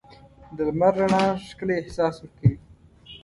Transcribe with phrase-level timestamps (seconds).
[0.55, 2.55] د لمر رڼا ښکلی احساس ورکوي.